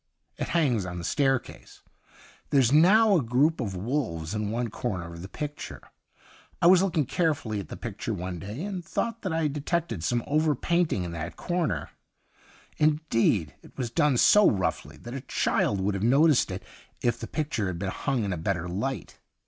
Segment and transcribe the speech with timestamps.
[0.37, 1.83] It hangs on the staircase.
[2.49, 5.79] There's now a group of wolves in one corner of the picture.
[6.59, 10.23] I was looking carefully at the picture one day and thought that I detected some
[10.25, 11.91] over painting in that corner;
[12.79, 16.63] indeed, it was done so roughly that a child would have noticed it
[17.01, 19.19] if the picture had been hung in a better light.